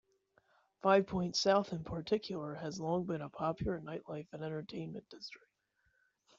Five 0.81 1.05
Points 1.05 1.39
South 1.39 1.73
in 1.73 1.83
particular 1.83 2.55
has 2.55 2.79
long 2.79 3.05
been 3.05 3.21
a 3.21 3.29
popular 3.29 3.79
nightlife 3.79 4.33
and 4.33 4.41
entertainment 4.43 5.07
district. 5.11 5.53